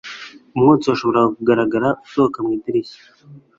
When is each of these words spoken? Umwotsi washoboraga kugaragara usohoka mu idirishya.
Umwotsi 0.55 0.85
washoboraga 0.91 1.29
kugaragara 1.37 1.87
usohoka 2.05 2.37
mu 2.45 2.49
idirishya. 2.57 3.01